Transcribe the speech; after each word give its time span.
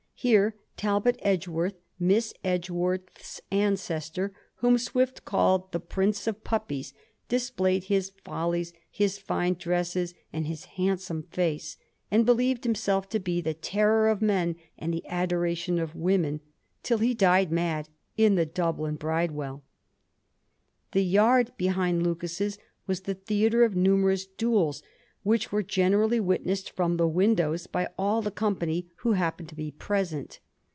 Here 0.23 0.53
Talbot 0.77 1.15
Edgeworth, 1.23 1.79
Miss 1.97 2.31
Edgeworth's 2.43 3.41
ancestor, 3.49 4.31
whom 4.57 4.77
Swift 4.77 5.25
called 5.25 5.71
the 5.71 5.79
* 5.79 5.79
prince 5.99 6.27
of 6.27 6.43
puppies,' 6.43 6.93
displayed 7.27 7.85
his 7.85 8.11
follies, 8.23 8.71
his 8.91 9.17
fine 9.17 9.55
dresses, 9.55 10.13
and 10.31 10.45
his 10.45 10.65
handsome 10.65 11.25
&ce, 11.35 11.75
and 12.11 12.23
believed 12.23 12.65
himself 12.65 13.09
to 13.09 13.19
be 13.19 13.41
the 13.41 13.55
terror 13.55 14.09
of 14.09 14.21
men 14.21 14.57
and 14.77 14.93
the 14.93 15.07
adoration 15.07 15.79
of 15.79 15.95
women, 15.95 16.41
till 16.83 16.99
he 16.99 17.15
died 17.15 17.51
mad 17.51 17.89
in 18.15 18.35
the 18.35 18.45
Dublin 18.45 18.97
Bridewell. 18.97 19.63
The 20.91 21.03
yard 21.03 21.51
behind 21.57 22.03
Lucas's 22.03 22.59
was 22.85 23.01
the 23.01 23.15
theatre 23.15 23.63
of 23.63 23.75
numerous 23.75 24.27
duels, 24.27 24.83
which 25.23 25.51
were 25.51 25.61
generally 25.61 26.19
witnessed 26.19 26.71
from 26.71 26.97
the 26.97 27.07
windows 27.07 27.67
by 27.67 27.87
all 27.95 28.23
the 28.23 28.31
company 28.31 28.89
who 29.01 29.11
happened 29.11 29.47
to 29.47 29.53
be 29.53 29.69
present. 29.69 30.39